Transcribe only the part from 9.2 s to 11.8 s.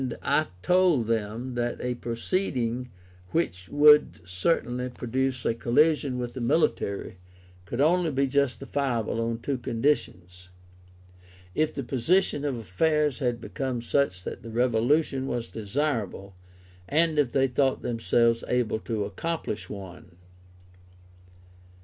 on two conditions: if